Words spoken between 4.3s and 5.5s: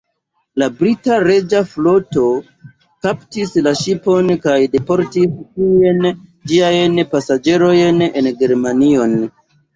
kaj deportis